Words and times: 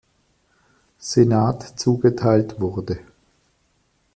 Senat 0.97 1.61
zugeteilt 1.77 2.59
wurde. 2.59 3.01